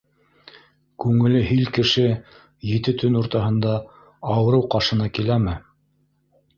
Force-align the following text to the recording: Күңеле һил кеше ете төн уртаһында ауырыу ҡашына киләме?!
Күңеле 1.05 1.41
һил 1.49 1.69
кеше 1.75 2.07
ете 2.71 2.97
төн 3.05 3.21
уртаһында 3.23 3.79
ауырыу 4.35 4.69
ҡашына 4.77 5.15
киләме?! 5.21 5.59